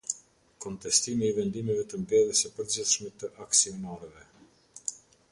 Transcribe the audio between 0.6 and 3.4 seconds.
Kontestimi i vendimeve të mbledhjes së përgjithshme të